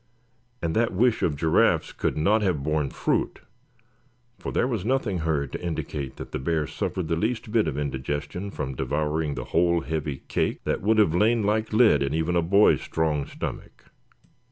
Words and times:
And 0.63 0.75
that 0.75 0.93
wish 0.93 1.21
of 1.21 1.35
Giraffe's 1.35 1.91
could 1.91 2.17
not 2.17 2.41
have 2.41 2.63
borne 2.63 2.89
fruit, 2.89 3.41
for 4.39 4.51
there 4.51 4.67
was 4.67 4.83
nothing 4.83 5.19
heard 5.19 5.51
to 5.51 5.63
indicate 5.63 6.15
that 6.15 6.31
the 6.31 6.39
bear 6.39 6.65
suffered 6.65 7.07
the 7.07 7.15
least 7.15 7.51
bit 7.51 7.67
of 7.67 7.77
indigestion 7.77 8.49
from 8.49 8.73
devouring 8.73 9.35
the 9.35 9.45
whole 9.53 9.81
heavy 9.81 10.23
cake 10.27 10.61
that 10.63 10.81
would 10.81 10.97
have 10.97 11.13
lain 11.13 11.43
like 11.43 11.71
lead 11.71 12.01
in 12.01 12.15
even 12.15 12.35
a 12.35 12.41
boy's 12.41 12.81
strong 12.81 13.27
stomach. 13.27 13.91